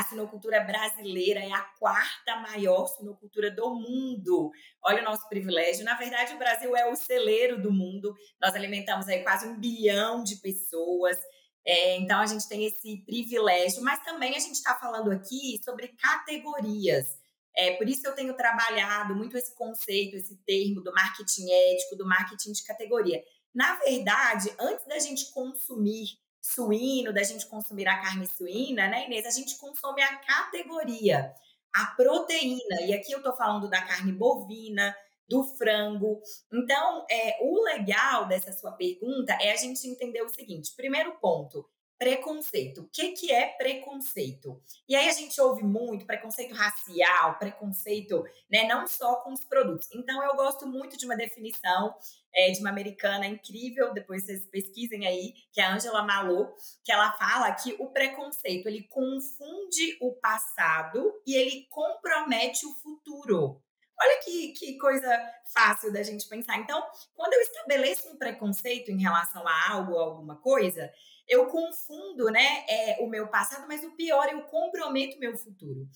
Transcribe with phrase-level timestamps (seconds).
[0.00, 4.50] A sinocultura brasileira é a quarta maior sinocultura do mundo.
[4.82, 5.84] Olha o nosso privilégio.
[5.84, 8.16] Na verdade, o Brasil é o celeiro do mundo.
[8.40, 11.18] Nós alimentamos aí quase um bilhão de pessoas.
[11.66, 15.88] É, então, a gente tem esse privilégio, mas também a gente está falando aqui sobre
[15.88, 17.18] categorias.
[17.54, 22.06] É, por isso eu tenho trabalhado muito esse conceito, esse termo do marketing ético, do
[22.06, 23.22] marketing de categoria.
[23.54, 26.06] Na verdade, antes da gente consumir
[26.40, 29.26] suíno, da gente consumir a carne suína, né, Inês?
[29.26, 31.34] A gente consome a categoria,
[31.74, 32.82] a proteína.
[32.82, 34.94] E aqui eu tô falando da carne bovina,
[35.28, 36.20] do frango.
[36.52, 41.64] Então, é, o legal dessa sua pergunta é a gente entender o seguinte: primeiro ponto,
[42.00, 42.80] preconceito.
[42.80, 44.58] O que, que é preconceito?
[44.88, 49.86] E aí a gente ouve muito preconceito racial, preconceito, né, não só com os produtos.
[49.94, 51.94] Então eu gosto muito de uma definição
[52.34, 56.90] é, de uma americana incrível, depois vocês pesquisem aí, que é a Angela Malou, que
[56.90, 63.59] ela fala que o preconceito ele confunde o passado e ele compromete o futuro.
[64.00, 65.08] Olha que, que coisa
[65.52, 66.56] fácil da gente pensar.
[66.58, 66.82] Então,
[67.14, 70.90] quando eu estabeleço um preconceito em relação a algo ou alguma coisa,
[71.28, 75.86] eu confundo né, é, o meu passado, mas o pior, eu comprometo o meu futuro.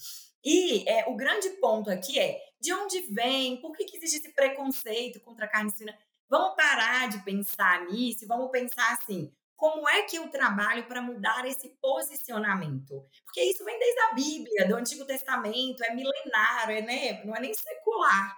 [0.44, 4.34] E é, o grande ponto aqui é de onde vem, por que, que existe esse
[4.34, 5.96] preconceito contra a carne suína?
[6.28, 11.46] Vamos parar de pensar nisso, vamos pensar assim, como é que eu trabalho para mudar
[11.46, 13.06] esse posicionamento?
[13.24, 17.24] Porque isso vem desde a Bíblia, do Antigo Testamento, é milenário, é, né?
[17.24, 17.54] não é nem
[17.96, 18.30] popular.